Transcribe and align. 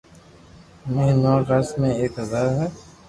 مير 0.93 1.15
ئوخاس 1.27 1.67
مي 1.79 1.89
ايڪ 2.01 2.11
بزار 2.21 2.47
هي 2.57 2.67